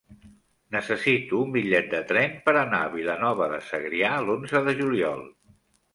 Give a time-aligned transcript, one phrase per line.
[0.75, 5.27] Necessito un bitllet de tren per anar a Vilanova de Segrià l'onze de juliol.